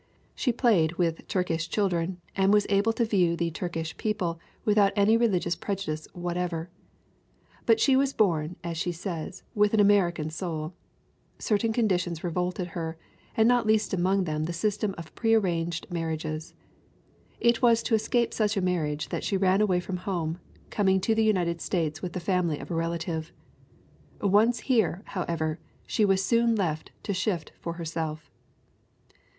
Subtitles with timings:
[0.33, 5.15] She played with Turkish children and was able to view the Turkish people without any
[5.15, 6.71] religious prejudice whatever.
[7.67, 10.73] But she was born, she says, with an Ameri can soul.
[11.37, 12.97] Certain conditions revolted her,
[13.37, 16.55] and not least among them the system of prearranged marri ages.
[17.39, 20.39] It was to escape such a marriage that she ran away from home,
[20.71, 23.31] coming to the United States with the family of a relative.
[24.19, 28.31] Once here, however, she was soon left to shift for herself.